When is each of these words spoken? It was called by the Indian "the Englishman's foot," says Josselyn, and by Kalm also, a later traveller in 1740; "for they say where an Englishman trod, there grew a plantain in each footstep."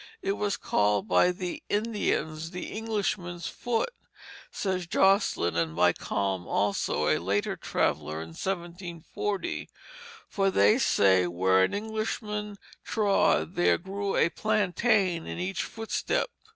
It 0.23 0.31
was 0.31 0.57
called 0.57 1.07
by 1.07 1.29
the 1.31 1.61
Indian 1.69 2.33
"the 2.49 2.71
Englishman's 2.71 3.45
foot," 3.45 3.91
says 4.49 4.87
Josselyn, 4.87 5.55
and 5.55 5.75
by 5.75 5.93
Kalm 5.93 6.47
also, 6.47 7.07
a 7.07 7.19
later 7.19 7.55
traveller 7.55 8.19
in 8.19 8.29
1740; 8.29 9.69
"for 10.27 10.49
they 10.49 10.79
say 10.79 11.27
where 11.27 11.63
an 11.63 11.75
Englishman 11.75 12.57
trod, 12.83 13.53
there 13.53 13.77
grew 13.77 14.15
a 14.17 14.29
plantain 14.29 15.27
in 15.27 15.37
each 15.37 15.61
footstep." 15.61 16.31